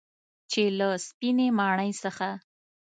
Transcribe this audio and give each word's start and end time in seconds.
چې 0.51 0.61
له 0.77 0.89
سپینې 1.07 1.47
ماڼۍ 1.57 1.91
څخه 2.03 2.29